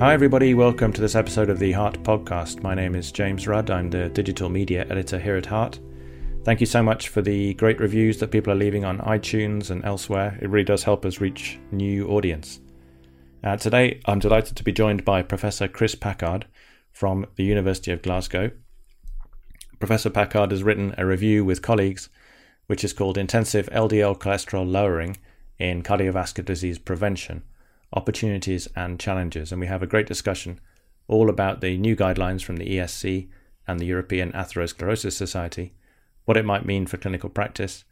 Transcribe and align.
Hi, 0.00 0.14
everybody. 0.14 0.54
Welcome 0.54 0.92
to 0.92 1.00
this 1.00 1.16
episode 1.16 1.50
of 1.50 1.58
the 1.58 1.72
Heart 1.72 2.04
Podcast. 2.04 2.62
My 2.62 2.72
name 2.72 2.94
is 2.94 3.10
James 3.10 3.48
Rudd. 3.48 3.68
I'm 3.68 3.90
the 3.90 4.08
digital 4.08 4.48
media 4.48 4.86
editor 4.88 5.18
here 5.18 5.34
at 5.34 5.46
Heart. 5.46 5.80
Thank 6.44 6.60
you 6.60 6.66
so 6.66 6.84
much 6.84 7.08
for 7.08 7.20
the 7.20 7.54
great 7.54 7.80
reviews 7.80 8.18
that 8.18 8.30
people 8.30 8.52
are 8.52 8.56
leaving 8.56 8.84
on 8.84 8.98
iTunes 8.98 9.70
and 9.70 9.84
elsewhere. 9.84 10.38
It 10.40 10.50
really 10.50 10.62
does 10.64 10.84
help 10.84 11.04
us 11.04 11.20
reach 11.20 11.58
new 11.72 12.06
audience. 12.06 12.60
Uh, 13.42 13.56
today, 13.56 14.00
I'm 14.06 14.20
delighted 14.20 14.56
to 14.58 14.62
be 14.62 14.70
joined 14.70 15.04
by 15.04 15.20
Professor 15.20 15.66
Chris 15.66 15.96
Packard 15.96 16.46
from 16.92 17.26
the 17.34 17.42
University 17.42 17.90
of 17.90 18.00
Glasgow. 18.00 18.52
Professor 19.80 20.10
Packard 20.10 20.52
has 20.52 20.62
written 20.62 20.94
a 20.96 21.06
review 21.06 21.44
with 21.44 21.60
colleagues, 21.60 22.08
which 22.68 22.84
is 22.84 22.92
called 22.92 23.18
Intensive 23.18 23.68
LDL 23.70 24.16
Cholesterol 24.16 24.70
Lowering 24.70 25.16
in 25.58 25.82
Cardiovascular 25.82 26.44
Disease 26.44 26.78
Prevention 26.78 27.42
opportunities 27.92 28.68
and 28.76 29.00
challenges. 29.00 29.52
And 29.52 29.60
we 29.60 29.66
have 29.66 29.82
a 29.82 29.86
great 29.86 30.06
discussion 30.06 30.60
all 31.06 31.30
about 31.30 31.60
the 31.60 31.78
new 31.78 31.96
guidelines 31.96 32.42
from 32.42 32.56
the 32.56 32.68
ESC 32.68 33.28
and 33.66 33.80
the 33.80 33.86
European 33.86 34.32
Atherosclerosis 34.32 35.12
Society, 35.12 35.74
what 36.24 36.36
it 36.36 36.44
might 36.44 36.66
mean 36.66 36.86
for 36.86 36.96
clinical 36.98 37.30
practice, 37.30 37.84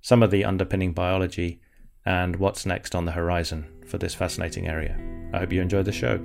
some 0.00 0.22
of 0.22 0.30
the 0.30 0.44
underpinning 0.44 0.92
biology, 0.92 1.60
and 2.04 2.36
what's 2.36 2.66
next 2.66 2.94
on 2.94 3.04
the 3.04 3.12
horizon 3.12 3.66
for 3.86 3.98
this 3.98 4.14
fascinating 4.14 4.68
area. 4.68 4.98
I 5.32 5.38
hope 5.38 5.52
you 5.52 5.60
enjoy 5.60 5.82
the 5.82 5.92
show. 5.92 6.18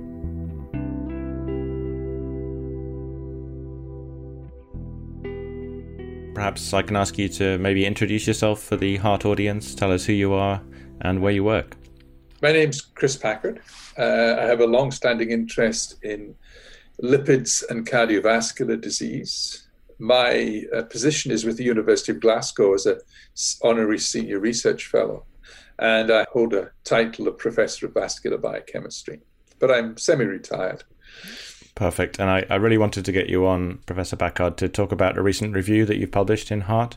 Perhaps 6.34 6.72
I 6.72 6.82
can 6.82 6.96
ask 6.96 7.18
you 7.18 7.28
to 7.30 7.58
maybe 7.58 7.84
introduce 7.84 8.26
yourself 8.26 8.62
for 8.62 8.76
the 8.76 8.96
Heart 8.96 9.24
audience, 9.24 9.74
tell 9.74 9.92
us 9.92 10.04
who 10.04 10.12
you 10.12 10.32
are 10.34 10.62
and 11.00 11.20
where 11.20 11.32
you 11.32 11.44
work. 11.44 11.76
My 12.40 12.52
name's 12.52 12.80
Chris 12.80 13.16
Packard. 13.16 13.60
Uh, 13.98 14.36
I 14.38 14.44
have 14.44 14.60
a 14.60 14.66
long 14.66 14.92
standing 14.92 15.32
interest 15.32 15.96
in 16.04 16.36
lipids 17.02 17.64
and 17.68 17.84
cardiovascular 17.84 18.80
disease. 18.80 19.66
My 19.98 20.62
uh, 20.72 20.82
position 20.82 21.32
is 21.32 21.44
with 21.44 21.56
the 21.56 21.64
University 21.64 22.12
of 22.12 22.20
Glasgow 22.20 22.74
as 22.74 22.86
an 22.86 23.00
honorary 23.64 23.98
senior 23.98 24.38
research 24.38 24.86
fellow, 24.86 25.24
and 25.80 26.12
I 26.12 26.26
hold 26.30 26.54
a 26.54 26.70
title 26.84 27.26
of 27.26 27.38
professor 27.38 27.86
of 27.86 27.94
vascular 27.94 28.38
biochemistry. 28.38 29.20
But 29.58 29.72
I'm 29.72 29.96
semi 29.96 30.24
retired. 30.24 30.84
Perfect. 31.74 32.20
And 32.20 32.30
I, 32.30 32.46
I 32.48 32.56
really 32.56 32.78
wanted 32.78 33.04
to 33.04 33.12
get 33.12 33.28
you 33.28 33.46
on, 33.46 33.78
Professor 33.86 34.14
Packard, 34.14 34.56
to 34.58 34.68
talk 34.68 34.92
about 34.92 35.18
a 35.18 35.22
recent 35.22 35.54
review 35.54 35.84
that 35.86 35.96
you've 35.96 36.12
published 36.12 36.52
in 36.52 36.62
Heart 36.62 36.96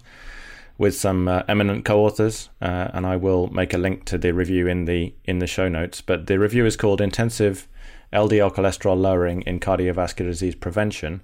with 0.81 0.95
some 0.95 1.27
uh, 1.27 1.43
eminent 1.47 1.85
co-authors, 1.85 2.49
uh, 2.59 2.89
and 2.91 3.05
I 3.05 3.15
will 3.15 3.49
make 3.49 3.71
a 3.71 3.77
link 3.77 4.03
to 4.05 4.17
the 4.17 4.33
review 4.33 4.67
in 4.67 4.85
the 4.85 5.13
in 5.25 5.37
the 5.37 5.45
show 5.45 5.69
notes. 5.69 6.01
But 6.01 6.25
the 6.25 6.39
review 6.39 6.65
is 6.65 6.75
called 6.75 6.99
"Intensive 6.99 7.67
LDL 8.11 8.55
Cholesterol 8.55 8.99
Lowering 8.99 9.43
in 9.43 9.59
Cardiovascular 9.59 10.31
Disease 10.31 10.55
Prevention: 10.55 11.21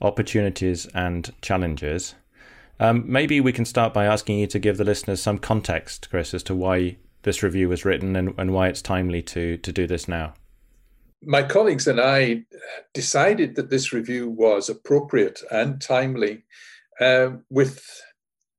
Opportunities 0.00 0.86
and 0.94 1.32
Challenges." 1.42 2.14
Um, 2.78 3.02
maybe 3.04 3.40
we 3.40 3.52
can 3.52 3.64
start 3.64 3.92
by 3.92 4.04
asking 4.04 4.38
you 4.38 4.46
to 4.46 4.60
give 4.60 4.76
the 4.76 4.84
listeners 4.84 5.20
some 5.20 5.38
context, 5.38 6.08
Chris, 6.08 6.32
as 6.32 6.44
to 6.44 6.54
why 6.54 6.96
this 7.22 7.42
review 7.42 7.68
was 7.68 7.84
written 7.84 8.14
and, 8.14 8.32
and 8.38 8.54
why 8.54 8.68
it's 8.68 8.80
timely 8.80 9.22
to 9.22 9.56
to 9.56 9.72
do 9.72 9.88
this 9.88 10.06
now. 10.06 10.34
My 11.20 11.42
colleagues 11.42 11.88
and 11.88 12.00
I 12.00 12.44
decided 12.94 13.56
that 13.56 13.70
this 13.70 13.92
review 13.92 14.30
was 14.30 14.68
appropriate 14.68 15.42
and 15.50 15.82
timely, 15.82 16.44
uh, 17.00 17.30
with 17.50 17.84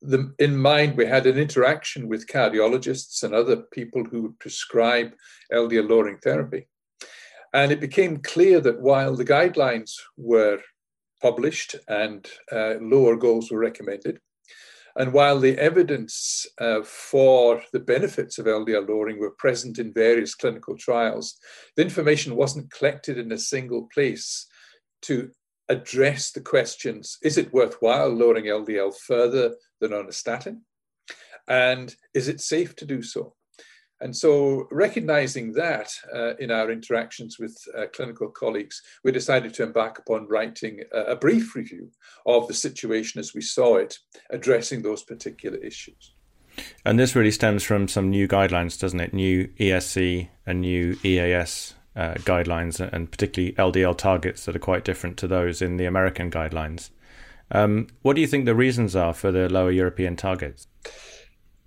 the, 0.01 0.33
in 0.39 0.57
mind, 0.57 0.97
we 0.97 1.05
had 1.05 1.25
an 1.25 1.37
interaction 1.37 2.07
with 2.07 2.27
cardiologists 2.27 3.23
and 3.23 3.33
other 3.33 3.57
people 3.57 4.03
who 4.03 4.23
would 4.23 4.39
prescribe 4.39 5.13
LDL 5.53 5.89
lowering 5.89 6.17
therapy. 6.17 6.67
And 7.53 7.71
it 7.71 7.79
became 7.79 8.17
clear 8.17 8.59
that 8.61 8.81
while 8.81 9.15
the 9.15 9.25
guidelines 9.25 9.91
were 10.17 10.59
published 11.21 11.75
and 11.87 12.27
uh, 12.51 12.75
lower 12.81 13.15
goals 13.15 13.51
were 13.51 13.59
recommended, 13.59 14.19
and 14.95 15.13
while 15.13 15.39
the 15.39 15.57
evidence 15.57 16.45
uh, 16.59 16.81
for 16.83 17.61
the 17.71 17.79
benefits 17.79 18.37
of 18.37 18.45
LDL 18.45 18.89
lowering 18.89 19.19
were 19.19 19.35
present 19.37 19.79
in 19.79 19.93
various 19.93 20.35
clinical 20.35 20.75
trials, 20.77 21.37
the 21.75 21.83
information 21.83 22.35
wasn't 22.35 22.71
collected 22.71 23.17
in 23.17 23.31
a 23.31 23.37
single 23.37 23.87
place 23.93 24.47
to 25.03 25.31
address 25.71 26.31
the 26.31 26.41
questions 26.41 27.17
is 27.23 27.37
it 27.37 27.53
worthwhile 27.53 28.09
lowering 28.09 28.45
LDL 28.45 28.93
further 28.97 29.55
than 29.79 29.93
on 29.93 30.07
a 30.07 30.11
statin? 30.11 30.61
And 31.47 31.95
is 32.13 32.27
it 32.27 32.41
safe 32.41 32.75
to 32.77 32.85
do 32.85 33.01
so? 33.01 33.33
And 34.01 34.15
so, 34.15 34.67
recognizing 34.71 35.53
that 35.53 35.93
uh, 36.13 36.35
in 36.37 36.49
our 36.49 36.71
interactions 36.71 37.37
with 37.37 37.55
uh, 37.77 37.85
clinical 37.93 38.29
colleagues, 38.29 38.81
we 39.03 39.11
decided 39.11 39.53
to 39.53 39.63
embark 39.63 39.99
upon 39.99 40.27
writing 40.27 40.81
a, 40.91 41.13
a, 41.13 41.15
brief 41.15 41.55
review 41.55 41.91
of 42.25 42.47
the 42.47 42.53
situation 42.55 43.19
as 43.19 43.35
we 43.35 43.41
saw 43.41 43.75
it, 43.75 43.99
addressing 44.31 44.81
those 44.81 45.03
particular 45.03 45.57
issues. 45.57 46.13
And 46.83 46.97
this 46.97 47.15
really 47.15 47.31
stems 47.31 47.63
from 47.63 47.87
some 47.87 48.09
new 48.09 48.27
guidelines, 48.27 48.79
doesn't 48.79 48.99
it? 48.99 49.13
New 49.13 49.49
ESC 49.59 50.29
and 50.47 50.61
new 50.61 50.97
EAS 51.03 51.75
uh, 51.95 52.13
guidelines, 52.15 52.79
and 52.79 53.11
particularly 53.11 53.53
LDL 53.53 53.97
targets 53.97 54.45
that 54.45 54.55
are 54.55 54.59
quite 54.59 54.83
different 54.83 55.17
to 55.17 55.27
those 55.27 55.61
in 55.61 55.77
the 55.77 55.85
American 55.85 56.31
guidelines. 56.31 56.89
Um, 57.51 57.87
what 58.01 58.15
do 58.15 58.21
you 58.21 58.27
think 58.27 58.45
the 58.45 58.55
reasons 58.55 58.95
are 58.95 59.13
for 59.13 59.31
the 59.31 59.49
lower 59.49 59.71
European 59.71 60.15
targets? 60.15 60.67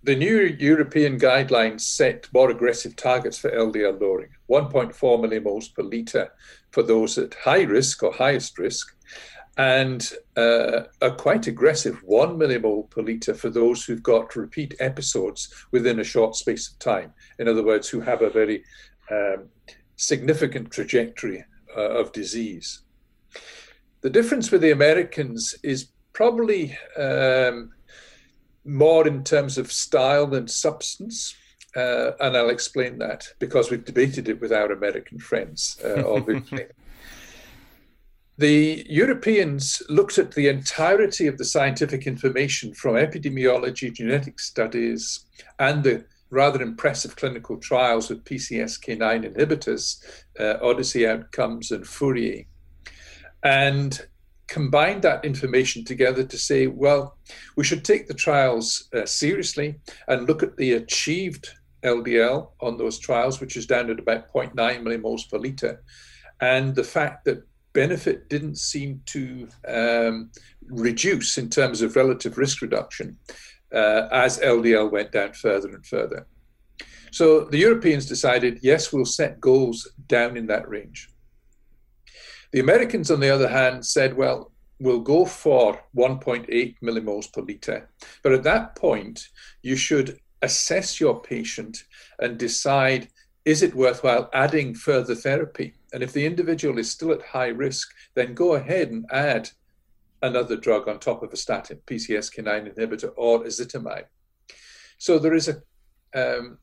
The 0.02 0.16
new 0.16 0.38
European 0.58 1.18
guidelines 1.18 1.80
set 1.80 2.28
more 2.32 2.50
aggressive 2.50 2.94
targets 2.96 3.38
for 3.38 3.50
LDL 3.50 4.00
lowering 4.00 4.30
1.4 4.50 4.92
millimoles 4.92 5.74
per 5.74 5.82
litre 5.82 6.30
for 6.72 6.82
those 6.82 7.16
at 7.16 7.34
high 7.34 7.62
risk 7.62 8.02
or 8.02 8.12
highest 8.12 8.58
risk, 8.58 8.94
and 9.56 10.12
uh, 10.36 10.82
a 11.00 11.10
quite 11.10 11.46
aggressive 11.46 12.02
1 12.04 12.36
millimole 12.36 12.90
per 12.90 13.00
litre 13.00 13.34
for 13.34 13.48
those 13.48 13.84
who've 13.84 14.02
got 14.02 14.36
repeat 14.36 14.74
episodes 14.78 15.54
within 15.70 16.00
a 16.00 16.04
short 16.04 16.36
space 16.36 16.68
of 16.70 16.78
time. 16.78 17.12
In 17.38 17.48
other 17.48 17.64
words, 17.64 17.88
who 17.88 18.00
have 18.00 18.20
a 18.20 18.30
very 18.30 18.62
um, 19.10 19.48
significant 19.97 20.71
trajectory 20.71 21.44
uh, 21.77 21.81
of 21.81 22.12
disease. 22.12 22.82
The 24.00 24.10
difference 24.10 24.50
with 24.50 24.60
the 24.60 24.71
Americans 24.71 25.55
is 25.62 25.88
probably 26.12 26.77
um, 26.97 27.72
more 28.65 29.06
in 29.06 29.25
terms 29.25 29.59
of 29.59 29.72
style 29.72 30.27
than 30.27 30.49
substance. 30.49 31.34
Uh, 31.77 32.12
and 32.21 32.37
I'll 32.37 32.50
explain 32.50 32.99
that 32.99 33.27
because 33.41 33.71
we've 33.71 33.84
debated 33.84 34.28
it 34.28 34.41
with 34.41 34.53
our 34.53 34.71
American 34.72 35.19
friends, 35.19 35.78
uh, 35.84 36.05
obviously. 36.06 36.66
the 38.38 38.87
Europeans 38.88 39.82
looked 39.88 40.19
at 40.19 40.32
the 40.32 40.49
entirety 40.49 41.26
of 41.26 41.37
the 41.37 41.44
scientific 41.44 42.06
information 42.06 42.75
from 42.75 42.94
epidemiology, 42.94 43.93
genetic 43.93 44.38
studies, 44.38 45.25
and 45.59 45.82
the 45.82 46.05
rather 46.34 46.60
impressive 46.60 47.16
clinical 47.16 47.56
trials 47.56 48.10
with 48.10 48.24
PCSK9 48.24 49.34
inhibitors, 49.34 50.04
uh, 50.38 50.58
Odyssey 50.60 51.06
Outcomes 51.06 51.70
and 51.70 51.86
Fourier. 51.86 52.44
And 53.42 54.06
combined 54.48 55.02
that 55.02 55.24
information 55.24 55.84
together 55.84 56.24
to 56.24 56.38
say, 56.38 56.66
well, 56.66 57.16
we 57.56 57.64
should 57.64 57.84
take 57.84 58.08
the 58.08 58.14
trials 58.14 58.88
uh, 58.94 59.06
seriously 59.06 59.76
and 60.08 60.26
look 60.26 60.42
at 60.42 60.56
the 60.56 60.72
achieved 60.74 61.48
LDL 61.82 62.50
on 62.60 62.76
those 62.76 62.98
trials, 62.98 63.40
which 63.40 63.56
is 63.56 63.66
down 63.66 63.90
at 63.90 63.98
about 63.98 64.32
0.9 64.32 64.54
millimoles 64.54 65.28
per 65.30 65.38
liter, 65.38 65.82
and 66.40 66.74
the 66.74 66.84
fact 66.84 67.24
that 67.24 67.46
benefit 67.72 68.28
didn't 68.28 68.56
seem 68.56 69.02
to 69.06 69.48
um, 69.68 70.30
reduce 70.68 71.36
in 71.36 71.50
terms 71.50 71.82
of 71.82 71.96
relative 71.96 72.38
risk 72.38 72.62
reduction 72.62 73.19
uh, 73.75 74.09
as 74.12 74.38
LDL 74.38 74.91
went 74.91 75.12
down 75.12 75.32
further 75.32 75.69
and 75.69 75.85
further. 75.85 76.26
So 77.11 77.44
the 77.44 77.59
Europeans 77.59 78.06
decided, 78.06 78.59
yes, 78.62 78.93
we'll 78.93 79.05
set 79.05 79.41
goals 79.41 79.88
down 80.09 80.37
in 80.37 80.47
that 80.47 80.69
range. 80.69 81.09
The 82.53 82.61
Americans, 82.61 83.11
on 83.11 83.21
the 83.21 83.31
other 83.31 83.49
hand, 83.49 83.85
said, 83.85 84.17
well, 84.17 84.53
we'll 84.81 85.00
go 85.00 85.25
for 85.25 85.81
1.8 85.97 86.76
millimoles 86.82 87.32
per 87.32 87.43
litre. 87.43 87.88
But 88.23 88.32
at 88.32 88.43
that 88.44 88.76
point, 88.76 89.29
you 89.62 89.76
should 89.76 90.19
assess 90.43 91.00
your 91.00 91.21
patient 91.21 91.85
and 92.19 92.38
decide 92.38 93.09
is 93.44 93.62
it 93.62 93.75
worthwhile 93.75 94.31
adding 94.32 94.75
further 94.75 95.15
therapy? 95.15 95.75
And 95.93 96.03
if 96.03 96.12
the 96.12 96.25
individual 96.25 96.79
is 96.79 96.91
still 96.91 97.12
at 97.12 97.23
high 97.23 97.49
risk, 97.49 97.88
then 98.15 98.35
go 98.35 98.55
ahead 98.55 98.91
and 98.91 99.05
add 99.11 99.50
another 100.25 100.56
drug 100.56 100.88
on 100.88 100.99
top 100.99 101.23
of 101.23 101.32
a 101.32 101.37
statin, 101.37 101.79
PCSK9 101.87 102.75
inhibitor, 102.75 103.11
or 103.17 103.44
ezetimibe. 103.44 104.06
So 104.99 105.19
there 105.19 105.35
is 105.35 105.49
a 105.49 105.61
um, 106.15 106.59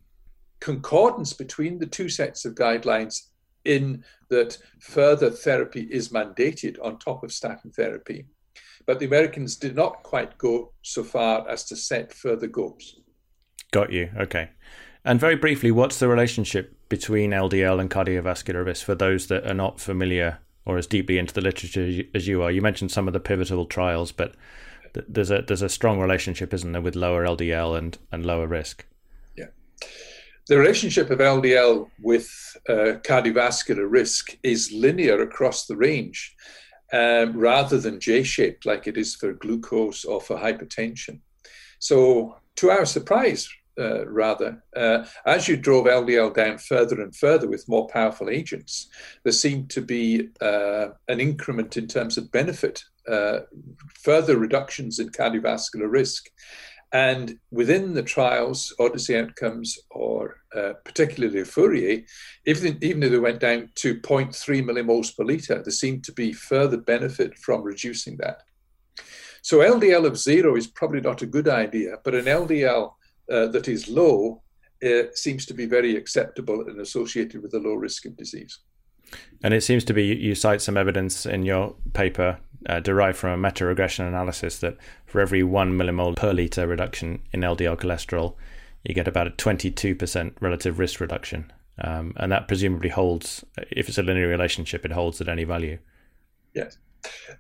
concordance 0.59 1.33
between 1.33 1.77
the 1.77 1.85
two 1.85 2.09
sets 2.09 2.43
of 2.43 2.55
guidelines 2.55 3.27
in 3.63 4.03
that 4.29 4.57
further 4.79 5.29
therapy 5.29 5.87
is 5.91 6.09
mandated 6.09 6.77
on 6.83 6.97
top 6.97 7.23
of 7.23 7.31
statin 7.31 7.71
therapy. 7.71 8.25
But 8.87 8.97
the 8.97 9.05
Americans 9.05 9.57
did 9.57 9.75
not 9.75 10.01
quite 10.01 10.37
go 10.39 10.73
so 10.81 11.03
far 11.03 11.47
as 11.47 11.63
to 11.65 11.75
set 11.75 12.11
further 12.11 12.47
goals. 12.47 12.99
Got 13.71 13.91
you. 13.91 14.09
Okay. 14.19 14.49
And 15.05 15.19
very 15.19 15.35
briefly, 15.35 15.69
what's 15.69 15.99
the 15.99 16.07
relationship 16.07 16.75
between 16.89 17.31
LDL 17.31 17.79
and 17.79 17.91
cardiovascular 17.91 18.65
risk 18.65 18.85
for 18.85 18.95
those 18.95 19.27
that 19.27 19.45
are 19.45 19.53
not 19.53 19.79
familiar 19.79 20.39
or 20.65 20.77
as 20.77 20.87
deeply 20.87 21.17
into 21.17 21.33
the 21.33 21.41
literature 21.41 22.03
as 22.13 22.27
you 22.27 22.41
are? 22.41 22.51
You 22.51 22.61
mentioned 22.61 22.91
some 22.91 23.07
of 23.07 23.13
the 23.13 23.19
pivotal 23.19 23.65
trials, 23.65 24.11
but 24.11 24.35
there's 25.07 25.31
a 25.31 25.41
there's 25.41 25.61
a 25.61 25.69
strong 25.69 25.99
relationship, 25.99 26.53
isn't 26.53 26.71
there, 26.71 26.81
with 26.81 26.95
lower 26.95 27.25
LDL 27.25 27.77
and, 27.77 27.97
and 28.11 28.25
lower 28.25 28.47
risk? 28.47 28.85
Yeah, 29.37 29.47
the 30.47 30.57
relationship 30.57 31.09
of 31.09 31.19
LDL 31.19 31.89
with 32.01 32.29
uh, 32.67 32.99
cardiovascular 33.03 33.89
risk 33.89 34.37
is 34.43 34.71
linear 34.71 35.21
across 35.21 35.65
the 35.65 35.77
range, 35.77 36.35
um, 36.91 37.37
rather 37.37 37.79
than 37.79 37.99
J-shaped 37.99 38.65
like 38.65 38.87
it 38.87 38.97
is 38.97 39.15
for 39.15 39.33
glucose 39.33 40.03
or 40.03 40.21
for 40.21 40.37
hypertension. 40.37 41.19
So, 41.79 42.35
to 42.57 42.69
our 42.69 42.85
surprise, 42.85 43.49
uh, 43.81 44.07
rather, 44.07 44.63
uh, 44.75 45.05
as 45.25 45.47
you 45.47 45.57
drove 45.57 45.85
LDL 45.85 46.33
down 46.33 46.57
further 46.57 47.01
and 47.01 47.15
further 47.15 47.47
with 47.47 47.67
more 47.67 47.87
powerful 47.87 48.29
agents, 48.29 48.87
there 49.23 49.33
seemed 49.33 49.69
to 49.71 49.81
be 49.81 50.29
uh, 50.39 50.89
an 51.07 51.19
increment 51.19 51.77
in 51.77 51.87
terms 51.87 52.17
of 52.17 52.31
benefit, 52.31 52.83
uh, 53.07 53.39
further 53.95 54.37
reductions 54.37 54.99
in 54.99 55.09
cardiovascular 55.09 55.91
risk. 55.91 56.29
And 56.93 57.39
within 57.51 57.93
the 57.93 58.03
trials, 58.03 58.75
Odyssey 58.77 59.17
outcomes, 59.17 59.79
or 59.91 60.41
uh, 60.55 60.73
particularly 60.83 61.45
Fourier, 61.45 62.03
even, 62.45 62.77
even 62.81 63.03
if 63.03 63.11
they 63.11 63.19
went 63.19 63.39
down 63.39 63.69
to 63.75 63.95
0.3 63.95 64.35
millimoles 64.63 65.15
per 65.15 65.23
litre, 65.23 65.63
there 65.63 65.71
seemed 65.71 66.03
to 66.03 66.11
be 66.11 66.33
further 66.33 66.77
benefit 66.77 67.37
from 67.37 67.63
reducing 67.63 68.17
that. 68.17 68.41
So 69.41 69.59
LDL 69.59 70.05
of 70.05 70.19
zero 70.19 70.55
is 70.55 70.67
probably 70.67 71.01
not 71.01 71.21
a 71.21 71.25
good 71.25 71.47
idea, 71.47 71.97
but 72.03 72.13
an 72.13 72.25
LDL 72.25 72.93
uh, 73.31 73.47
that 73.47 73.67
is 73.67 73.87
low 73.87 74.41
uh, 74.83 75.03
seems 75.13 75.45
to 75.45 75.53
be 75.53 75.65
very 75.65 75.95
acceptable 75.95 76.67
and 76.67 76.79
associated 76.79 77.41
with 77.41 77.53
a 77.53 77.59
low 77.59 77.73
risk 77.73 78.05
of 78.05 78.17
disease. 78.17 78.59
And 79.43 79.53
it 79.53 79.61
seems 79.61 79.83
to 79.85 79.93
be 79.93 80.05
you 80.05 80.35
cite 80.35 80.61
some 80.61 80.77
evidence 80.77 81.25
in 81.25 81.43
your 81.43 81.75
paper 81.93 82.39
uh, 82.67 82.79
derived 82.79 83.17
from 83.17 83.31
a 83.31 83.37
meta 83.37 83.65
regression 83.65 84.05
analysis 84.05 84.59
that 84.59 84.77
for 85.05 85.19
every 85.19 85.43
one 85.43 85.73
millimole 85.73 86.15
per 86.15 86.31
litre 86.31 86.67
reduction 86.67 87.21
in 87.31 87.41
LDL 87.41 87.77
cholesterol, 87.77 88.35
you 88.83 88.93
get 88.93 89.07
about 89.07 89.27
a 89.27 89.31
22% 89.31 90.33
relative 90.39 90.79
risk 90.79 90.99
reduction. 90.99 91.51
Um, 91.79 92.13
and 92.17 92.31
that 92.31 92.47
presumably 92.47 92.89
holds, 92.89 93.43
if 93.71 93.89
it's 93.89 93.97
a 93.97 94.03
linear 94.03 94.27
relationship, 94.27 94.85
it 94.85 94.91
holds 94.91 95.19
at 95.21 95.27
any 95.27 95.43
value. 95.43 95.79
Yes. 96.53 96.77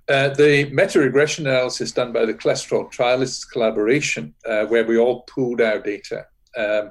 Uh, 0.07 0.29
the 0.29 0.69
meta 0.71 0.99
regression 0.99 1.47
analysis 1.47 1.91
done 1.91 2.11
by 2.11 2.25
the 2.25 2.33
cholesterol 2.33 2.91
trialists 2.91 3.49
collaboration, 3.49 4.33
uh, 4.45 4.65
where 4.65 4.85
we 4.85 4.97
all 4.97 5.23
pooled 5.23 5.61
our 5.61 5.79
data 5.79 6.25
um, 6.57 6.89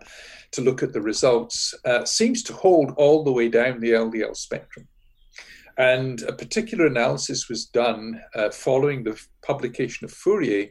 to 0.52 0.62
look 0.62 0.82
at 0.82 0.92
the 0.92 1.00
results, 1.00 1.74
uh, 1.84 2.04
seems 2.04 2.42
to 2.42 2.52
hold 2.52 2.92
all 2.96 3.24
the 3.24 3.32
way 3.32 3.48
down 3.48 3.80
the 3.80 3.92
LDL 3.92 4.36
spectrum. 4.36 4.86
And 5.78 6.22
a 6.22 6.32
particular 6.32 6.86
analysis 6.86 7.48
was 7.48 7.66
done 7.66 8.20
uh, 8.34 8.50
following 8.50 9.02
the 9.02 9.20
publication 9.42 10.04
of 10.04 10.12
Fourier 10.12 10.68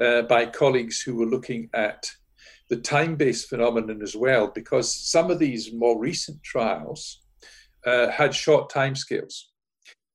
uh, 0.00 0.22
by 0.22 0.46
colleagues 0.46 1.00
who 1.02 1.16
were 1.16 1.26
looking 1.26 1.68
at 1.74 2.10
the 2.70 2.76
time 2.76 3.16
based 3.16 3.48
phenomenon 3.48 4.00
as 4.02 4.16
well, 4.16 4.48
because 4.48 4.94
some 4.94 5.30
of 5.30 5.38
these 5.38 5.72
more 5.72 6.00
recent 6.00 6.42
trials 6.42 7.22
uh, 7.86 8.10
had 8.10 8.34
short 8.34 8.70
timescales. 8.72 9.42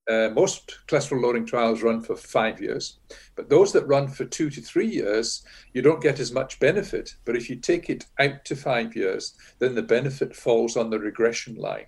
Uh, 0.09 0.29
most 0.33 0.79
cholesterol 0.87 1.21
lowering 1.21 1.45
trials 1.45 1.83
run 1.83 2.01
for 2.01 2.15
five 2.15 2.59
years, 2.59 2.99
but 3.35 3.49
those 3.49 3.71
that 3.71 3.87
run 3.87 4.07
for 4.07 4.25
two 4.25 4.49
to 4.49 4.59
three 4.59 4.87
years, 4.87 5.45
you 5.73 5.81
don't 5.81 6.01
get 6.01 6.19
as 6.19 6.31
much 6.31 6.59
benefit. 6.59 7.15
But 7.23 7.35
if 7.35 7.49
you 7.49 7.55
take 7.55 7.89
it 7.89 8.05
out 8.19 8.43
to 8.45 8.55
five 8.55 8.95
years, 8.95 9.35
then 9.59 9.75
the 9.75 9.83
benefit 9.83 10.35
falls 10.35 10.75
on 10.75 10.89
the 10.89 10.99
regression 10.99 11.55
line. 11.55 11.85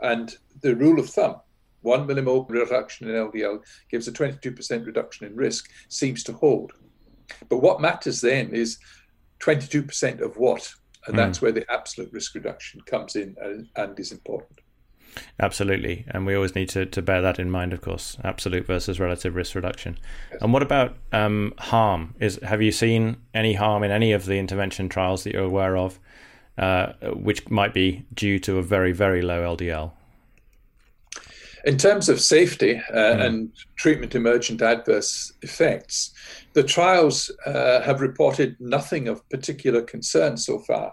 And 0.00 0.36
the 0.60 0.76
rule 0.76 1.00
of 1.00 1.08
thumb, 1.08 1.36
one 1.80 2.06
millimole 2.06 2.48
reduction 2.50 3.08
in 3.08 3.14
LDL 3.14 3.60
gives 3.90 4.08
a 4.08 4.12
22% 4.12 4.86
reduction 4.86 5.26
in 5.26 5.34
risk, 5.34 5.70
seems 5.88 6.22
to 6.24 6.32
hold. 6.32 6.72
But 7.48 7.58
what 7.58 7.80
matters 7.80 8.20
then 8.20 8.50
is 8.50 8.78
22% 9.40 10.20
of 10.20 10.36
what? 10.36 10.70
And 11.06 11.14
mm. 11.14 11.18
that's 11.18 11.40
where 11.40 11.52
the 11.52 11.70
absolute 11.70 12.12
risk 12.12 12.34
reduction 12.34 12.80
comes 12.82 13.16
in 13.16 13.36
and, 13.40 13.68
and 13.76 13.98
is 13.98 14.12
important. 14.12 14.60
Absolutely. 15.40 16.04
And 16.08 16.26
we 16.26 16.34
always 16.34 16.54
need 16.54 16.68
to, 16.70 16.86
to 16.86 17.02
bear 17.02 17.20
that 17.22 17.38
in 17.38 17.50
mind, 17.50 17.72
of 17.72 17.80
course, 17.80 18.16
absolute 18.24 18.66
versus 18.66 19.00
relative 19.00 19.34
risk 19.34 19.54
reduction. 19.54 19.98
Yes. 20.32 20.42
And 20.42 20.52
what 20.52 20.62
about 20.62 20.96
um, 21.12 21.54
harm? 21.58 22.14
Is 22.20 22.38
Have 22.42 22.62
you 22.62 22.72
seen 22.72 23.16
any 23.32 23.54
harm 23.54 23.82
in 23.82 23.90
any 23.90 24.12
of 24.12 24.26
the 24.26 24.38
intervention 24.38 24.88
trials 24.88 25.24
that 25.24 25.34
you're 25.34 25.44
aware 25.44 25.76
of, 25.76 25.98
uh, 26.58 26.92
which 27.12 27.48
might 27.50 27.74
be 27.74 28.04
due 28.14 28.38
to 28.40 28.58
a 28.58 28.62
very, 28.62 28.92
very 28.92 29.22
low 29.22 29.56
LDL? 29.56 29.92
In 31.64 31.78
terms 31.78 32.10
of 32.10 32.20
safety 32.20 32.76
uh, 32.92 32.94
mm. 32.94 33.24
and 33.24 33.52
treatment 33.76 34.14
emergent 34.14 34.60
adverse 34.60 35.32
effects, 35.40 36.12
the 36.52 36.62
trials 36.62 37.30
uh, 37.46 37.80
have 37.80 38.02
reported 38.02 38.56
nothing 38.60 39.08
of 39.08 39.26
particular 39.30 39.80
concern 39.80 40.36
so 40.36 40.58
far. 40.58 40.92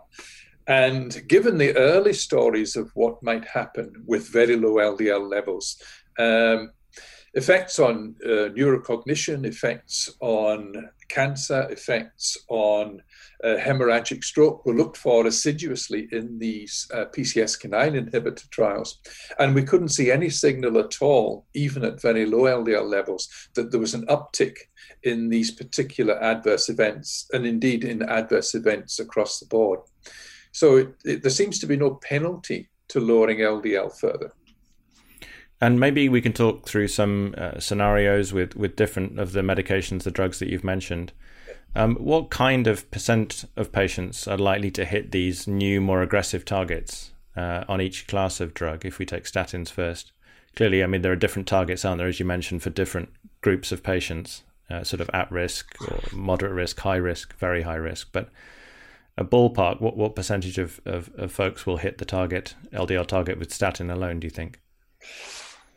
And 0.72 1.28
given 1.28 1.58
the 1.58 1.76
early 1.76 2.14
stories 2.14 2.78
of 2.78 2.92
what 2.94 3.22
might 3.22 3.44
happen 3.44 3.92
with 4.08 4.32
very 4.32 4.56
low 4.56 4.76
LDL 4.76 5.30
levels, 5.30 5.76
um, 6.18 6.72
effects 7.34 7.78
on 7.78 8.16
uh, 8.24 8.56
neurocognition, 8.56 9.46
effects 9.46 10.10
on 10.22 10.90
cancer, 11.10 11.68
effects 11.70 12.38
on 12.48 13.02
uh, 13.44 13.58
hemorrhagic 13.58 14.24
stroke 14.24 14.66
were 14.66 14.74
looked 14.74 14.96
for 14.96 15.28
assiduously 15.28 16.08
in 16.14 16.40
these 16.40 16.90
uh, 16.94 17.04
PCSK9 17.14 18.10
inhibitor 18.10 18.50
trials. 18.50 19.00
And 19.40 19.54
we 19.54 19.64
couldn't 19.64 19.90
see 19.90 20.10
any 20.10 20.30
signal 20.30 20.78
at 20.78 21.02
all, 21.02 21.48
even 21.54 21.84
at 21.84 22.02
very 22.02 22.26
low 22.26 22.44
LDL 22.44 22.90
levels, 22.90 23.28
that 23.56 23.72
there 23.72 23.80
was 23.82 23.94
an 23.94 24.06
uptick 24.06 24.56
in 25.04 25.28
these 25.28 25.52
particular 25.52 26.18
adverse 26.24 26.70
events, 26.70 27.30
and 27.34 27.46
indeed 27.46 27.84
in 27.84 28.04
adverse 28.04 28.56
events 28.56 29.00
across 29.00 29.38
the 29.42 29.48
board. 29.48 29.82
So 30.52 30.78
it, 30.78 30.96
it, 31.06 31.22
there 31.22 31.32
seems 31.32 31.60
to 31.60 31.66
be 31.66 31.78
no 31.78 31.96
penalty 31.96 32.70
to 32.90 33.00
lowering 33.00 33.40
LDL 33.40 33.98
further. 33.98 34.34
And 35.62 35.80
maybe 35.80 36.10
we 36.10 36.22
can 36.22 36.34
talk 36.34 36.68
through 36.68 36.88
some 36.88 37.36
uh, 37.38 37.60
scenarios 37.60 38.34
with, 38.34 38.56
with 38.56 38.76
different 38.76 39.20
of 39.20 39.34
the 39.34 39.42
medications, 39.42 40.04
the 40.04 40.12
drugs 40.12 40.40
that 40.40 40.50
you've 40.50 40.64
mentioned. 40.64 41.14
Um, 41.76 41.96
what 41.98 42.32
kind 42.32 42.68
of 42.68 42.90
percent 42.92 43.46
of 43.56 43.72
patients 43.72 44.28
are 44.28 44.38
likely 44.38 44.72
to 44.72 44.86
hit 44.86 45.12
these 45.12 45.48
new, 45.48 45.80
more 45.80 46.02
aggressive 46.02 46.44
targets 46.44 47.12
uh, 47.38 47.64
on 47.70 47.80
each 47.80 48.08
class 48.08 48.42
of 48.42 48.54
drug 48.54 48.86
if 48.86 48.98
we 48.98 49.06
take 49.06 49.24
statins 49.26 49.70
first? 49.70 50.12
Clearly, 50.56 50.84
I 50.84 50.88
mean, 50.88 51.02
there 51.02 51.14
are 51.14 51.18
different 51.18 51.48
targets, 51.48 51.86
aren't 51.86 52.00
there, 52.00 52.08
as 52.08 52.20
you 52.20 52.26
mentioned, 52.26 52.64
for 52.64 52.72
different 52.72 53.10
groups 53.42 53.72
of 53.72 53.84
patients, 53.84 54.44
uh, 54.70 54.84
sort 54.84 55.00
of 55.00 55.10
at 55.14 55.32
risk 55.32 55.76
or 55.88 56.02
moderate 56.12 56.54
risk, 56.54 56.80
high 56.80 56.98
risk, 56.98 57.38
very 57.38 57.62
high 57.62 57.76
risk. 57.76 58.10
But 58.12 58.30
a 59.22 59.26
ballpark, 59.26 59.80
what, 59.80 59.96
what 59.96 60.16
percentage 60.16 60.58
of, 60.58 60.82
of, 60.86 61.10
of 61.16 61.32
folks 61.32 61.66
will 61.66 61.78
hit 61.78 62.00
the 62.00 62.06
target, 62.06 62.56
LDL 62.74 63.08
target 63.08 63.40
with 63.40 63.54
statin 63.54 63.90
alone, 63.90 64.20
do 64.20 64.26
you 64.26 64.32
think? 64.32 64.60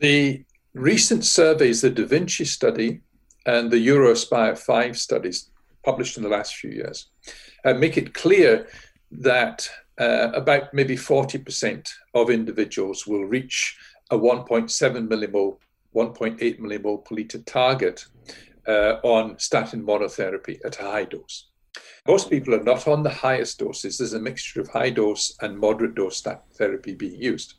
The 0.00 0.44
recent 0.72 1.24
surveys, 1.24 1.82
the 1.82 1.90
Da 1.90 2.06
Vinci 2.06 2.44
study 2.44 3.02
and 3.46 3.70
the 3.70 3.76
EUROASPIRE 3.76 4.56
5 4.58 4.98
studies 4.98 5.50
published 5.84 6.16
in 6.16 6.22
the 6.22 6.28
last 6.28 6.56
few 6.56 6.70
years, 6.70 7.10
uh, 7.64 7.74
make 7.74 7.96
it 7.98 8.14
clear 8.14 8.66
that 9.12 9.68
uh, 10.00 10.30
about 10.32 10.72
maybe 10.72 10.96
40% 10.96 11.88
of 12.14 12.30
individuals 12.30 13.06
will 13.06 13.24
reach 13.24 13.76
a 14.10 14.18
1.7 14.18 15.08
millimole, 15.08 15.58
1.8 15.94 16.60
millimole 16.60 17.04
per 17.04 17.14
litre 17.14 17.38
target 17.40 18.06
uh, 18.66 18.96
on 19.02 19.38
statin 19.38 19.84
monotherapy 19.84 20.58
at 20.64 20.80
a 20.80 20.82
high 20.82 21.04
dose. 21.04 21.50
Most 22.06 22.30
people 22.30 22.54
are 22.54 22.62
not 22.62 22.86
on 22.86 23.02
the 23.02 23.10
highest 23.10 23.58
doses. 23.58 23.98
There's 23.98 24.12
a 24.12 24.20
mixture 24.20 24.60
of 24.60 24.68
high 24.68 24.90
dose 24.90 25.34
and 25.40 25.58
moderate 25.58 25.94
dose 25.94 26.18
statin 26.18 26.42
therapy 26.54 26.94
being 26.94 27.20
used. 27.20 27.54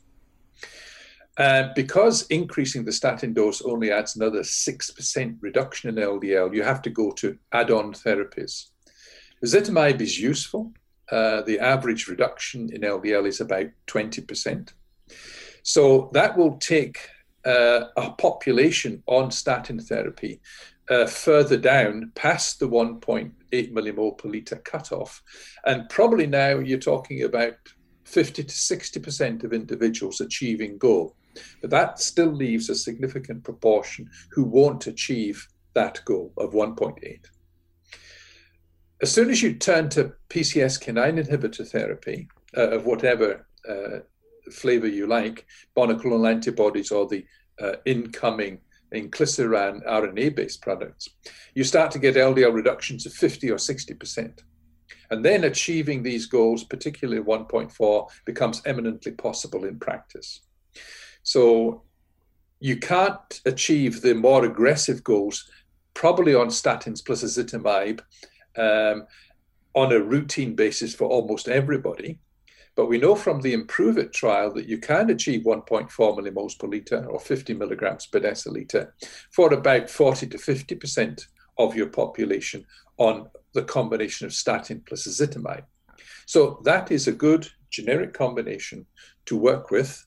And 1.38 1.74
because 1.76 2.28
increasing 2.28 2.86
the 2.86 2.94
statin 2.94 3.34
dose 3.34 3.62
only 3.62 3.92
adds 3.92 4.16
another 4.16 4.42
6% 4.42 5.38
reduction 5.42 5.90
in 5.90 5.96
LDL, 5.96 6.56
you 6.56 6.64
have 6.64 6.82
to 6.84 6.90
go 6.90 7.12
to 7.12 7.38
add 7.52 7.72
on 7.72 7.92
therapies. 7.94 8.70
Ezetimibe 9.44 10.00
is 10.00 10.20
useful. 10.20 10.72
Uh, 11.12 11.42
the 11.42 11.60
average 11.60 12.08
reduction 12.08 12.70
in 12.72 12.82
LDL 12.82 13.28
is 13.28 13.42
about 13.42 13.68
20%. 13.88 14.74
So 15.64 16.10
that 16.14 16.38
will 16.38 16.58
take 16.58 17.00
uh, 17.46 17.86
a 17.98 18.12
population 18.12 19.04
on 19.08 19.30
statin 19.30 19.80
therapy 19.80 20.42
uh, 20.90 21.06
further 21.06 21.58
down 21.58 22.12
past 22.16 22.60
the 22.60 22.68
1.8 22.68 23.32
millimole 23.74 24.18
per 24.18 24.30
litre 24.30 24.58
cutoff. 24.58 25.22
And 25.66 25.90
probably 25.90 26.28
now 26.28 26.60
you're 26.60 26.80
talking 26.80 27.24
about 27.24 27.56
50 28.06 28.44
to 28.44 28.54
60% 28.54 29.44
of 29.44 29.54
individuals 29.54 30.22
achieving 30.22 30.78
goal. 30.78 31.16
But 31.62 31.72
that 31.72 32.00
still 32.00 32.32
leaves 32.32 32.70
a 32.70 32.76
significant 32.76 33.44
proportion 33.44 34.10
who 34.32 34.44
won't 34.44 34.88
achieve 34.88 35.48
that 35.74 36.02
goal 36.06 36.32
of 36.38 36.54
1.8. 36.54 37.20
As 39.02 39.12
soon 39.12 39.30
as 39.30 39.44
you 39.44 39.56
turn 39.56 39.90
to 39.90 40.14
PCSK9 40.30 41.26
inhibitor 41.26 41.68
therapy, 41.68 42.30
uh, 42.56 42.70
of 42.70 42.86
whatever 42.86 43.46
uh, 43.68 44.00
flavor 44.52 44.88
you 44.88 45.08
like, 45.08 45.46
monoclonal 45.76 46.30
antibodies 46.30 46.92
or 46.92 47.08
the 47.08 47.26
uh, 47.60 47.74
incoming 47.86 48.60
inclisiran 48.96 49.86
RNA 49.86 50.36
based 50.36 50.62
products, 50.62 51.10
you 51.54 51.64
start 51.64 51.92
to 51.92 52.00
get 52.00 52.16
LDL 52.16 52.54
reductions 52.54 53.06
of 53.06 53.14
50 53.14 53.52
or 53.52 53.58
60%. 53.58 54.40
And 55.12 55.24
then 55.24 55.44
achieving 55.44 56.02
these 56.02 56.26
goals, 56.26 56.64
particularly 56.64 57.22
1.4, 57.22 58.10
becomes 58.26 58.62
eminently 58.66 59.12
possible 59.12 59.66
in 59.66 59.80
practice. 59.80 60.42
So 61.24 61.84
you 62.60 62.78
can't 62.78 63.42
achieve 63.46 64.02
the 64.02 64.16
more 64.16 64.46
aggressive 64.46 65.04
goals 65.04 65.50
probably 65.94 66.36
on 66.36 66.48
statins 66.48 67.04
plus 67.04 67.24
ezetimibe 67.24 68.02
um, 68.58 69.06
on 69.74 69.92
a 69.92 70.00
routine 70.00 70.56
basis 70.56 70.96
for 70.96 71.06
almost 71.06 71.48
everybody. 71.48 72.20
But 72.76 72.88
we 72.88 72.98
know 72.98 73.16
from 73.16 73.42
the 73.42 73.54
Improve 73.54 73.98
It 73.98 74.12
trial 74.12 74.54
that 74.54 74.68
you 74.68 74.78
can 74.78 75.10
achieve 75.10 75.44
1.4 75.44 75.90
millimoles 75.90 76.60
per 76.60 76.68
litre 76.68 77.06
or 77.06 77.20
50 77.20 77.54
milligrams 77.54 78.06
per 78.06 78.20
deciliter 78.20 78.92
for 79.32 79.54
about 79.54 79.90
40 79.90 80.28
to 80.28 80.38
50% 80.38 81.26
of 81.58 81.76
your 81.76 81.88
population 81.88 82.66
on 82.98 83.30
the 83.54 83.64
combination 83.64 84.26
of 84.26 84.34
statin 84.34 84.84
plus 84.86 85.08
ezetimibe. 85.08 85.64
So 86.26 86.62
that 86.66 86.92
is 86.92 87.08
a 87.08 87.14
good 87.14 87.48
generic 87.70 88.14
combination 88.14 88.86
to 89.26 89.38
work 89.38 89.72
with. 89.72 90.06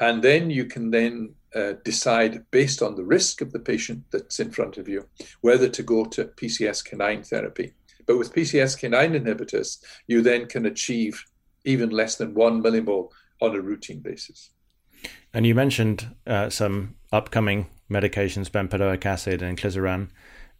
And 0.00 0.22
then 0.22 0.50
you 0.50 0.66
can 0.66 0.90
then 0.90 1.34
uh, 1.54 1.74
decide 1.84 2.44
based 2.50 2.82
on 2.82 2.96
the 2.96 3.04
risk 3.04 3.40
of 3.40 3.52
the 3.52 3.60
patient 3.60 4.02
that's 4.10 4.40
in 4.40 4.50
front 4.50 4.76
of 4.76 4.88
you 4.88 5.06
whether 5.40 5.68
to 5.68 5.82
go 5.82 6.04
to 6.04 6.24
PCSK9 6.24 7.26
therapy. 7.26 7.72
But 8.06 8.18
with 8.18 8.34
PCSK9 8.34 9.22
inhibitors, 9.22 9.78
you 10.06 10.20
then 10.20 10.46
can 10.46 10.66
achieve 10.66 11.24
even 11.64 11.90
less 11.90 12.16
than 12.16 12.34
one 12.34 12.62
millimole 12.62 13.10
on 13.40 13.54
a 13.54 13.60
routine 13.60 14.00
basis. 14.00 14.50
And 15.32 15.46
you 15.46 15.54
mentioned 15.54 16.14
uh, 16.26 16.50
some 16.50 16.94
upcoming 17.12 17.68
medications, 17.90 18.50
bempedoic 18.50 19.04
acid 19.04 19.42
and 19.42 19.58
inclisiran, 19.58 20.08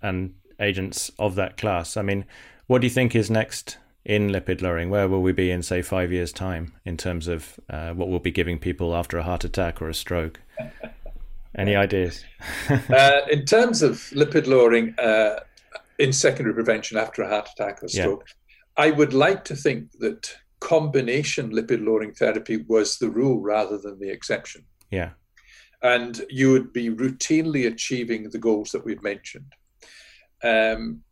and 0.02 0.34
agents 0.60 1.10
of 1.18 1.34
that 1.36 1.56
class. 1.56 1.96
I 1.96 2.02
mean, 2.02 2.24
what 2.66 2.80
do 2.80 2.86
you 2.86 2.92
think 2.92 3.14
is 3.14 3.30
next 3.30 3.78
in 4.04 4.28
lipid 4.30 4.60
lowering? 4.60 4.90
Where 4.90 5.08
will 5.08 5.22
we 5.22 5.32
be 5.32 5.50
in, 5.50 5.62
say, 5.62 5.82
five 5.82 6.12
years' 6.12 6.32
time 6.32 6.74
in 6.84 6.96
terms 6.96 7.28
of 7.28 7.58
uh, 7.70 7.92
what 7.92 8.08
we'll 8.08 8.18
be 8.18 8.30
giving 8.30 8.58
people 8.58 8.94
after 8.94 9.18
a 9.18 9.22
heart 9.22 9.44
attack 9.44 9.80
or 9.80 9.88
a 9.88 9.94
stroke? 9.94 10.40
Any 11.56 11.76
ideas? 11.76 12.24
uh, 12.68 13.20
in 13.30 13.44
terms 13.44 13.80
of 13.82 13.96
lipid 14.12 14.46
lowering 14.46 14.94
uh, 14.98 15.40
in 15.98 16.12
secondary 16.12 16.54
prevention 16.54 16.98
after 16.98 17.22
a 17.22 17.28
heart 17.28 17.48
attack 17.54 17.82
or 17.82 17.88
stroke, 17.88 18.24
yeah. 18.26 18.84
I 18.84 18.90
would 18.90 19.14
like 19.14 19.44
to 19.44 19.56
think 19.56 19.92
that 20.00 20.36
combination 20.64 21.50
lipid 21.50 21.84
lowering 21.84 22.14
therapy 22.14 22.64
was 22.68 22.96
the 22.96 23.10
rule 23.10 23.38
rather 23.40 23.76
than 23.76 23.98
the 24.00 24.08
exception. 24.08 24.64
Yeah. 24.90 25.10
And 25.82 26.24
you 26.30 26.50
would 26.52 26.72
be 26.72 26.88
routinely 26.88 27.66
achieving 27.66 28.30
the 28.30 28.38
goals 28.38 28.70
that 28.70 28.82
we've 28.82 29.02
mentioned. 29.02 29.52
Um, 30.42 31.02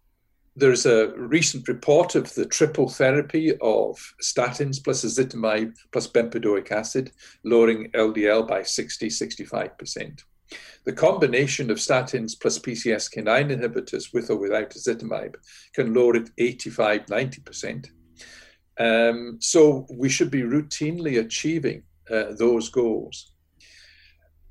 there's 0.56 0.86
a 0.86 1.12
recent 1.16 1.68
report 1.68 2.14
of 2.14 2.34
the 2.34 2.46
triple 2.46 2.88
therapy 2.88 3.52
of 3.60 3.98
statins 4.22 4.82
plus 4.82 5.04
ezetimibe 5.04 5.74
plus 5.92 6.06
bempedoic 6.06 6.72
acid, 6.72 7.12
lowering 7.44 7.90
LDL 7.92 8.48
by 8.48 8.62
60, 8.62 9.08
65%. 9.08 10.22
The 10.84 10.92
combination 10.94 11.70
of 11.70 11.76
statins 11.76 12.40
plus 12.40 12.58
PCSK9 12.58 13.50
inhibitors 13.50 14.14
with 14.14 14.30
or 14.30 14.36
without 14.36 14.70
ezetimibe 14.70 15.34
can 15.74 15.92
lower 15.92 16.16
it 16.16 16.30
85, 16.38 17.06
90%. 17.06 17.90
Um, 18.78 19.38
so 19.40 19.86
we 19.90 20.08
should 20.08 20.30
be 20.30 20.42
routinely 20.42 21.20
achieving 21.20 21.82
uh, 22.10 22.32
those 22.38 22.68
goals. 22.68 23.32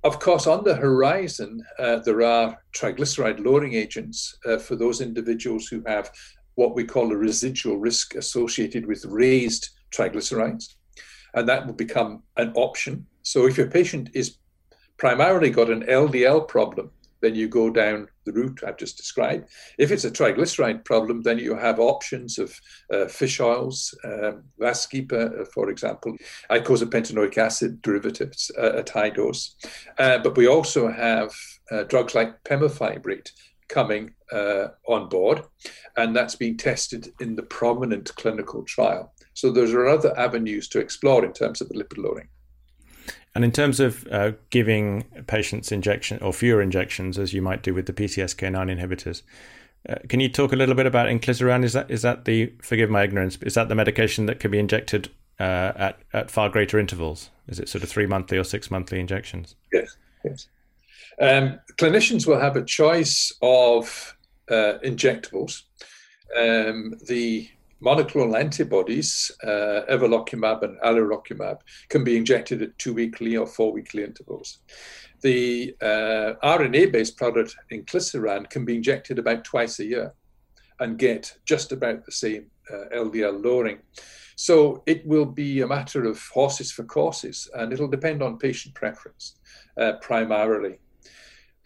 Of 0.03 0.19
course, 0.19 0.47
on 0.47 0.63
the 0.63 0.75
horizon, 0.75 1.63
uh, 1.77 1.99
there 1.99 2.23
are 2.23 2.57
triglyceride 2.73 3.43
lowering 3.43 3.73
agents 3.73 4.35
uh, 4.45 4.57
for 4.57 4.75
those 4.75 4.99
individuals 4.99 5.67
who 5.67 5.83
have 5.85 6.11
what 6.55 6.75
we 6.75 6.83
call 6.83 7.11
a 7.11 7.15
residual 7.15 7.77
risk 7.77 8.15
associated 8.15 8.85
with 8.85 9.05
raised 9.05 9.69
triglycerides. 9.91 10.75
And 11.33 11.47
that 11.47 11.65
will 11.65 11.73
become 11.73 12.23
an 12.37 12.51
option. 12.55 13.05
So 13.21 13.47
if 13.47 13.57
your 13.57 13.67
patient 13.67 14.09
is 14.13 14.37
primarily 14.97 15.49
got 15.49 15.69
an 15.69 15.83
LDL 15.83 16.47
problem, 16.47 16.91
then 17.21 17.35
you 17.35 17.47
go 17.47 17.69
down 17.69 18.07
the 18.25 18.33
route 18.33 18.61
I've 18.65 18.77
just 18.77 18.97
described. 18.97 19.49
If 19.77 19.91
it's 19.91 20.05
a 20.05 20.11
triglyceride 20.11 20.85
problem, 20.85 21.21
then 21.21 21.39
you 21.39 21.55
have 21.55 21.79
options 21.79 22.37
of 22.37 22.53
uh, 22.93 23.07
fish 23.07 23.39
oils, 23.39 23.93
um, 24.03 24.43
Vascepa, 24.59 25.41
uh, 25.41 25.45
for 25.45 25.69
example, 25.69 26.15
icosapentaenoic 26.49 27.37
acid 27.37 27.81
derivatives 27.81 28.51
uh, 28.57 28.73
at 28.77 28.89
high 28.89 29.09
dose. 29.09 29.55
Uh, 29.97 30.19
but 30.19 30.37
we 30.37 30.47
also 30.47 30.91
have 30.91 31.33
uh, 31.71 31.83
drugs 31.83 32.15
like 32.15 32.43
pemafibrate 32.43 33.29
coming 33.69 34.13
uh, 34.31 34.67
on 34.87 35.07
board, 35.09 35.43
and 35.97 36.15
that's 36.15 36.35
being 36.35 36.57
tested 36.57 37.13
in 37.21 37.35
the 37.35 37.43
prominent 37.43 38.13
clinical 38.15 38.63
trial. 38.63 39.13
So 39.33 39.49
those 39.49 39.73
are 39.73 39.87
other 39.87 40.17
avenues 40.19 40.67
to 40.69 40.79
explore 40.79 41.23
in 41.25 41.33
terms 41.33 41.61
of 41.61 41.69
the 41.69 41.75
lipid 41.75 41.97
lowering. 41.97 42.27
And 43.33 43.45
in 43.45 43.51
terms 43.51 43.79
of 43.79 44.07
uh, 44.11 44.31
giving 44.49 45.03
patients 45.27 45.71
injection 45.71 46.19
or 46.21 46.33
fewer 46.33 46.61
injections, 46.61 47.17
as 47.17 47.33
you 47.33 47.41
might 47.41 47.63
do 47.63 47.73
with 47.73 47.85
the 47.85 47.93
PCSK9 47.93 48.77
inhibitors, 48.77 49.21
uh, 49.87 49.95
can 50.09 50.19
you 50.19 50.29
talk 50.29 50.51
a 50.51 50.55
little 50.55 50.75
bit 50.75 50.85
about 50.85 51.07
inclisiran? 51.07 51.63
Is 51.63 51.73
that 51.73 51.89
is 51.89 52.01
that 52.03 52.25
the 52.25 52.53
forgive 52.61 52.89
my 52.89 53.03
ignorance? 53.03 53.37
Is 53.41 53.55
that 53.55 53.69
the 53.69 53.75
medication 53.75 54.25
that 54.27 54.39
can 54.39 54.51
be 54.51 54.59
injected 54.59 55.09
uh, 55.39 55.71
at 55.75 55.99
at 56.13 56.29
far 56.29 56.49
greater 56.49 56.77
intervals? 56.77 57.31
Is 57.47 57.59
it 57.59 57.67
sort 57.67 57.83
of 57.83 57.89
three 57.89 58.05
monthly 58.05 58.37
or 58.37 58.43
six 58.43 58.69
monthly 58.69 58.99
injections? 58.99 59.55
Yes, 59.73 59.97
yes. 60.23 60.47
Um, 61.19 61.59
clinicians 61.77 62.27
will 62.27 62.39
have 62.39 62.55
a 62.55 62.63
choice 62.63 63.31
of 63.41 64.15
uh, 64.49 64.73
injectables. 64.83 65.63
Um, 66.37 66.95
the 67.07 67.49
monoclonal 67.83 68.39
antibodies, 68.39 69.31
uh, 69.43 69.81
evolocumab 69.89 70.63
and 70.63 70.79
alirocumab, 70.81 71.59
can 71.89 72.03
be 72.03 72.17
injected 72.17 72.61
at 72.61 72.77
two 72.77 72.93
weekly 72.93 73.35
or 73.35 73.47
four 73.47 73.71
weekly 73.71 74.03
intervals. 74.03 74.59
The 75.21 75.75
uh, 75.81 76.33
RNA 76.43 76.91
based 76.91 77.17
product, 77.17 77.55
inclisiran, 77.71 78.49
can 78.49 78.65
be 78.65 78.75
injected 78.75 79.19
about 79.19 79.43
twice 79.43 79.79
a 79.79 79.85
year 79.85 80.13
and 80.79 80.97
get 80.97 81.37
just 81.45 81.71
about 81.71 82.05
the 82.05 82.11
same 82.11 82.47
uh, 82.71 82.95
LDL 82.95 83.43
lowering. 83.43 83.79
So 84.35 84.81
it 84.87 85.05
will 85.05 85.27
be 85.27 85.61
a 85.61 85.67
matter 85.67 86.05
of 86.05 86.19
horses 86.33 86.71
for 86.71 86.83
courses, 86.83 87.49
and 87.53 87.71
it'll 87.71 87.87
depend 87.87 88.23
on 88.23 88.39
patient 88.39 88.73
preference 88.73 89.35
uh, 89.77 89.93
primarily. 90.01 90.79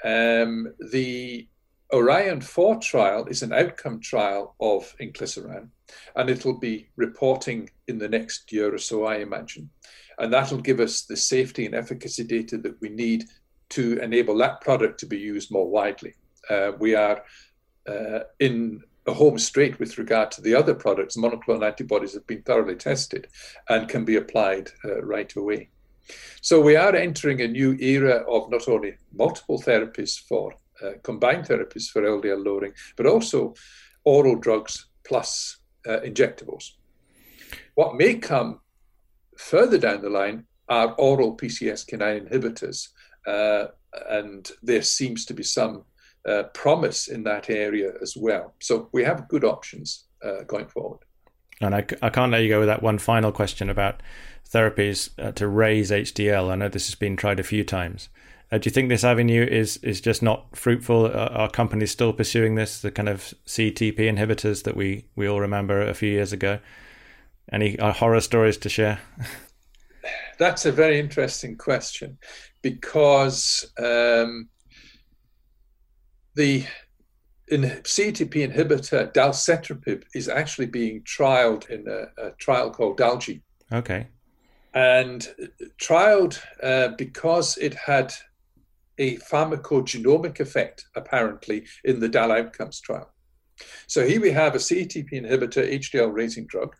Um, 0.04 0.74
the 0.92 1.48
Orion 1.94 2.42
4 2.42 2.80
trial 2.80 3.26
is 3.28 3.44
an 3.44 3.54
outcome 3.54 4.00
trial 4.00 4.56
of 4.60 4.96
inclisiran, 5.00 5.70
and 6.16 6.30
it'll 6.30 6.60
be 6.60 6.90
reporting 6.96 7.70
in 7.88 8.00
the 8.00 8.10
next 8.10 8.52
year 8.52 8.74
or 8.74 8.80
so, 8.80 9.06
I 9.06 9.18
imagine. 9.18 9.70
And 10.18 10.34
that'll 10.34 10.62
give 10.62 10.80
us 10.80 11.04
the 11.04 11.18
safety 11.18 11.66
and 11.66 11.76
efficacy 11.76 12.24
data 12.24 12.58
that 12.60 12.80
we 12.82 12.90
need 12.90 13.26
to 13.70 14.00
enable 14.00 14.38
that 14.38 14.62
product 14.62 15.00
to 15.02 15.06
be 15.06 15.18
used 15.18 15.52
more 15.52 15.70
widely. 15.70 16.16
Uh, 16.50 16.72
we 16.80 16.96
are 16.96 17.24
uh, 17.88 18.20
in 18.40 18.82
a 19.08 19.14
home 19.14 19.38
straight 19.38 19.80
with 19.80 19.98
regard 19.98 20.32
to 20.32 20.42
the 20.42 20.56
other 20.56 20.74
products. 20.74 21.18
Monoclonal 21.18 21.68
antibodies 21.68 22.14
have 22.14 22.26
been 22.26 22.42
thoroughly 22.42 22.76
tested 22.76 23.28
and 23.70 23.88
can 23.88 24.06
be 24.06 24.16
applied 24.16 24.72
uh, 24.84 25.04
right 25.04 25.36
away. 25.36 25.70
So 26.42 26.62
we 26.62 26.76
are 26.76 26.96
entering 26.96 27.42
a 27.42 27.48
new 27.48 27.74
era 27.80 28.24
of 28.28 28.50
not 28.50 28.68
only 28.68 28.96
multiple 29.14 29.62
therapies 29.62 30.20
for 30.20 30.54
uh, 30.84 30.92
combined 31.04 31.46
therapies 31.46 31.90
for 31.90 32.02
LDL 32.02 32.46
lowering, 32.46 32.74
but 32.96 33.06
also 33.06 33.54
oral 34.04 34.36
drugs 34.36 34.88
plus 35.04 35.58
uh, 35.88 36.00
injectables. 36.00 36.72
What 37.76 37.96
may 37.96 38.16
come 38.16 38.60
further 39.38 39.78
down 39.78 40.02
the 40.02 40.10
line 40.10 40.46
are 40.70 40.94
oral 40.94 41.38
PCSK9 41.38 42.30
inhibitors, 42.30 42.90
uh, 43.28 43.68
and 44.10 44.50
there 44.64 44.82
seems 44.82 45.26
to 45.26 45.34
be 45.34 45.44
some 45.44 45.84
uh, 46.28 46.44
promise 46.54 47.08
in 47.08 47.24
that 47.24 47.50
area 47.50 47.94
as 48.02 48.16
well. 48.18 48.56
So 48.60 48.90
we 48.92 49.04
have 49.04 49.28
good 49.28 49.44
options 49.44 50.06
uh, 50.24 50.44
going 50.48 50.68
forward. 50.68 51.00
And 51.62 51.74
I, 51.74 51.86
I 52.02 52.10
can't 52.10 52.32
let 52.32 52.42
you 52.42 52.50
go 52.50 52.60
without 52.60 52.84
one 52.84 52.98
final 52.98 53.32
question 53.32 53.70
about 53.70 54.02
therapies 54.50 55.10
uh, 55.18 55.32
to 55.34 55.48
raise 55.48 55.92
HDL. 55.92 56.52
I 56.52 56.56
know 56.56 56.68
this 56.68 56.88
has 56.88 56.96
been 56.96 57.16
tried 57.16 57.40
a 57.40 57.44
few 57.44 57.64
times. 57.64 58.10
Uh, 58.56 58.58
do 58.58 58.70
you 58.70 58.72
think 58.72 58.88
this 58.88 59.04
avenue 59.04 59.44
is 59.44 59.76
is 59.78 60.00
just 60.00 60.24
not 60.24 60.56
fruitful? 60.56 61.08
Uh, 61.08 61.28
are 61.34 61.50
companies 61.50 61.92
still 61.92 62.14
pursuing 62.14 62.56
this, 62.56 62.80
the 62.80 62.90
kind 62.90 63.10
of 63.10 63.34
CETP 63.46 63.98
inhibitors 63.98 64.64
that 64.64 64.78
we, 64.78 65.04
we 65.18 65.28
all 65.28 65.42
remember 65.42 65.82
a 65.82 65.94
few 65.94 66.10
years 66.10 66.32
ago? 66.32 66.60
Any 67.52 67.78
uh, 67.78 67.92
horror 67.92 68.22
stories 68.22 68.56
to 68.60 68.70
share? 68.70 69.02
That's 70.40 70.66
a 70.66 70.72
very 70.72 71.02
interesting 71.02 71.58
question 71.58 72.18
because 72.62 73.70
um, 73.78 74.48
the 76.36 76.66
in 77.50 77.64
CETP 77.84 78.54
inhibitor 78.54 79.12
dalcetrapib 79.14 80.04
is 80.14 80.30
actually 80.30 80.68
being 80.68 81.02
trialed 81.04 81.70
in 81.70 81.86
a, 81.90 82.28
a 82.28 82.32
trial 82.38 82.72
called 82.72 82.96
dal-GenE 82.98 83.42
Okay. 83.74 84.08
And 84.74 85.28
trialed 85.78 86.40
uh, 86.64 86.96
because 86.98 87.58
it 87.58 87.74
had 87.74 88.14
a 88.98 89.18
pharmacogenomic 89.18 90.40
effect, 90.40 90.86
apparently, 90.96 91.66
in 91.84 92.00
the 92.00 92.10
DAL 92.10 92.32
outcomes 92.32 92.80
trial. 92.80 93.12
So 93.88 94.06
here 94.06 94.22
we 94.22 94.32
have 94.32 94.56
a 94.56 94.60
CETP 94.60 95.12
inhibitor 95.14 95.72
HDL 95.72 96.14
raising 96.14 96.46
drug 96.48 96.76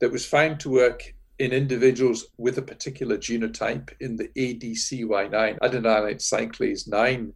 that 0.00 0.12
was 0.12 0.24
found 0.24 0.60
to 0.60 0.70
work 0.70 1.14
in 1.38 1.52
individuals 1.52 2.26
with 2.36 2.58
a 2.58 2.62
particular 2.62 3.16
genotype 3.16 3.90
in 4.00 4.16
the 4.16 4.28
ADCY9, 4.28 5.58
adenylate 5.60 6.20
cyclase 6.20 6.88
9 6.88 7.32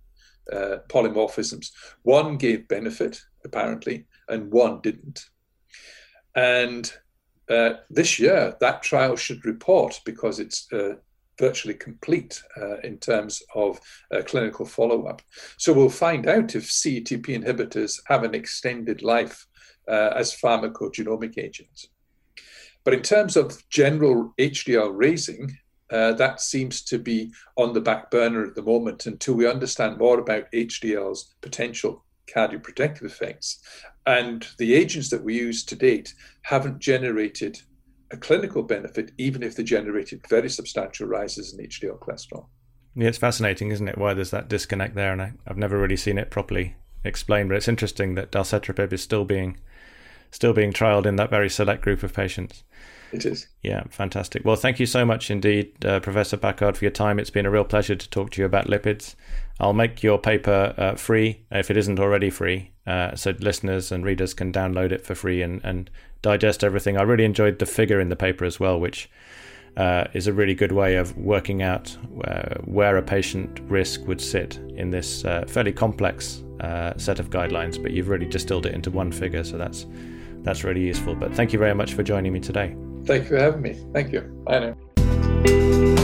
uh, 0.53 0.77
polymorphisms. 0.89 1.71
One 2.03 2.37
gave 2.37 2.67
benefit, 2.69 3.21
apparently, 3.45 4.07
and 4.29 4.51
one 4.51 4.81
didn't. 4.81 5.25
And 6.35 6.93
uh, 7.49 7.75
this 7.91 8.19
year, 8.19 8.57
that 8.61 8.83
trial 8.83 9.17
should 9.17 9.45
report 9.45 10.01
because 10.05 10.41
it's 10.41 10.73
uh, 10.73 10.95
virtually 11.39 11.75
complete 11.75 12.43
uh, 12.61 12.79
in 12.81 12.99
terms 12.99 13.43
of 13.55 13.81
uh, 14.13 14.23
clinical 14.23 14.67
follow 14.67 15.07
up. 15.07 15.23
So 15.57 15.73
we'll 15.73 15.89
find 15.89 16.27
out 16.27 16.55
if 16.55 16.65
CETP 16.65 17.27
inhibitors 17.27 18.01
have 18.07 18.25
an 18.25 18.35
extended 18.35 19.03
life 19.03 19.47
uh, 19.89 20.11
as 20.15 20.37
pharmacogenomic 20.37 21.39
agents. 21.39 21.89
But 22.85 22.95
in 22.95 23.03
terms 23.03 23.37
of 23.37 23.69
general 23.71 24.35
HDL 24.39 24.93
raising, 24.95 25.57
uh, 25.91 26.13
that 26.15 26.41
seems 26.41 26.83
to 26.83 26.99
be 26.99 27.33
on 27.57 27.75
the 27.75 27.81
back 27.81 28.11
burner 28.11 28.45
at 28.45 28.55
the 28.55 28.63
moment 28.63 29.07
until 29.07 29.35
we 29.35 29.47
understand 29.47 29.99
more 29.99 30.19
about 30.19 30.51
HDL's 30.53 31.35
potential 31.43 32.05
cardioprotective 32.35 33.05
effects. 33.05 33.61
And 34.07 34.47
the 34.59 34.75
agents 34.75 35.11
that 35.11 35.23
we 35.23 35.37
use 35.37 35.65
to 35.67 35.77
date 35.77 36.15
haven't 36.43 36.79
generated 36.79 37.61
a 38.13 38.17
clinical 38.17 38.63
benefit, 38.63 39.11
even 39.19 39.43
if 39.43 39.57
they 39.57 39.65
generated 39.65 40.25
very 40.29 40.49
substantial 40.49 41.09
rises 41.09 41.53
in 41.53 41.65
HDL 41.65 41.99
cholesterol. 41.99 42.47
Yeah, 42.95 43.09
it's 43.09 43.19
fascinating, 43.19 43.71
isn't 43.71 43.89
it? 43.89 43.97
Why 43.97 44.13
there's 44.13 44.31
that 44.31 44.49
disconnect 44.49 44.95
there, 44.95 45.13
and 45.13 45.23
I, 45.23 45.33
have 45.47 45.57
never 45.57 45.79
really 45.79 45.97
seen 45.97 46.19
it 46.19 46.31
properly 46.31 46.77
explained. 47.05 47.49
But 47.49 47.57
it's 47.57 47.69
interesting 47.69 48.15
that 48.15 48.31
dalcetrapib 48.31 48.93
is 48.93 49.03
still 49.03 49.25
being 49.25 49.57
still 50.31 50.53
being 50.53 50.73
trialed 50.73 51.07
in 51.07 51.17
that 51.17 51.31
very 51.31 51.49
select 51.49 51.83
group 51.83 52.03
of 52.03 52.15
patients. 52.15 52.65
It 53.13 53.27
is. 53.27 53.47
Yeah, 53.63 53.85
fantastic. 53.91 54.43
Well, 54.45 54.57
thank 54.57 54.81
you 54.81 54.87
so 54.87 55.05
much 55.05 55.31
indeed, 55.31 55.85
uh, 55.85 56.01
Professor 56.01 56.39
Packard, 56.39 56.79
for 56.79 56.85
your 56.87 56.93
time. 56.93 57.19
It's 57.19 57.29
been 57.29 57.45
a 57.45 57.51
real 57.51 57.65
pleasure 57.65 57.95
to 57.95 58.11
talk 58.11 58.31
to 58.31 58.41
you 58.41 58.47
about 58.47 58.67
lipids. 58.67 59.15
I'll 59.61 59.75
make 59.75 60.03
your 60.03 60.19
paper 60.19 60.75
uh, 60.79 60.95
free 60.95 61.45
if 61.51 61.71
it 61.71 61.77
isn't 61.77 62.01
already 62.01 62.31
free, 62.31 62.73
uh, 62.87 63.15
so 63.15 63.35
listeners 63.39 63.93
and 63.93 64.05
readers 64.05 64.33
can 64.33 64.51
download 64.51 64.93
it 64.93 65.05
for 65.05 65.15
free 65.15 65.43
and, 65.43 65.61
and 65.63 65.91
digest 66.23 66.65
everything. 66.65 66.97
I 66.97 67.03
really 67.03 67.25
enjoyed 67.25 67.59
the 67.59 67.67
figure 67.67 68.01
in 68.01 68.09
the 68.09 68.17
paper 68.17 68.45
as 68.45 68.59
well, 68.59 68.81
which 68.81 69.11
uh, 69.77 70.05
is 70.13 70.27
a 70.27 70.33
really 70.33 70.55
good 70.55 70.73
way 70.73 70.97
of 70.97 71.17
working 71.17 71.63
out 71.63 71.97
uh, 72.25 72.55
where 72.65 72.97
a 72.97 73.03
patient 73.03 73.61
risk 73.65 74.07
would 74.07 74.21
sit 74.21 74.59
in 74.77 74.91
this 74.91 75.25
uh, 75.25 75.45
fairly 75.47 75.73
complex 75.73 76.43
set 76.97 77.19
of 77.19 77.31
guidelines. 77.31 77.83
But 77.83 77.93
you've 77.93 78.09
really 78.09 78.27
distilled 78.27 78.67
it 78.67 78.75
into 78.75 78.91
one 78.91 79.11
figure, 79.11 79.45
so 79.45 79.59
that's 79.59 79.87
that's 80.43 80.65
really 80.65 80.83
useful. 80.83 81.15
But 81.15 81.35
thank 81.35 81.53
you 81.53 81.59
very 81.59 81.75
much 81.75 81.95
for 81.95 82.03
joining 82.03 82.33
me 82.33 82.41
today. 82.41 82.77
Thank 83.05 83.25
you 83.25 83.29
for 83.31 83.39
having 83.39 83.63
me. 83.63 83.81
Thank 83.93 84.13
you. 84.13 84.21
Bye 84.47 84.75
now. 84.75 86.02